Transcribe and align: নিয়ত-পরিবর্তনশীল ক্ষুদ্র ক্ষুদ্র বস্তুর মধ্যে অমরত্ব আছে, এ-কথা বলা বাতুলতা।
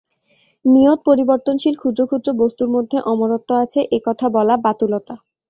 নিয়ত-পরিবর্তনশীল 0.65 1.75
ক্ষুদ্র 1.77 2.01
ক্ষুদ্র 2.09 2.29
বস্তুর 2.41 2.69
মধ্যে 2.75 2.97
অমরত্ব 3.11 3.49
আছে, 3.63 3.79
এ-কথা 3.91 4.25
বলা 4.35 4.55
বাতুলতা। 4.65 5.15